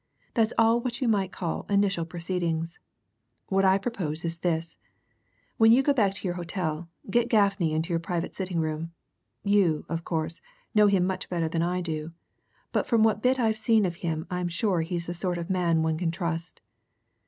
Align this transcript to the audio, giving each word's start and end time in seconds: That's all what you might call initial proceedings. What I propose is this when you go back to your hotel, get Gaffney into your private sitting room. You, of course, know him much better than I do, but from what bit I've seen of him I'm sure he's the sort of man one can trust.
That's 0.33 0.51
all 0.57 0.81
what 0.81 0.99
you 0.99 1.07
might 1.07 1.31
call 1.31 1.67
initial 1.69 2.05
proceedings. 2.05 2.79
What 3.49 3.63
I 3.63 3.77
propose 3.77 4.25
is 4.25 4.39
this 4.39 4.79
when 5.57 5.71
you 5.71 5.83
go 5.83 5.93
back 5.93 6.15
to 6.15 6.27
your 6.27 6.33
hotel, 6.33 6.89
get 7.11 7.29
Gaffney 7.29 7.71
into 7.71 7.91
your 7.93 7.99
private 7.99 8.35
sitting 8.35 8.59
room. 8.59 8.93
You, 9.43 9.85
of 9.89 10.03
course, 10.03 10.41
know 10.73 10.87
him 10.87 11.05
much 11.05 11.29
better 11.29 11.47
than 11.47 11.61
I 11.61 11.81
do, 11.81 12.13
but 12.71 12.87
from 12.87 13.03
what 13.03 13.21
bit 13.21 13.39
I've 13.39 13.57
seen 13.57 13.85
of 13.85 13.97
him 13.97 14.25
I'm 14.31 14.47
sure 14.49 14.81
he's 14.81 15.05
the 15.05 15.13
sort 15.13 15.37
of 15.37 15.51
man 15.51 15.83
one 15.83 15.99
can 15.99 16.09
trust. 16.09 16.61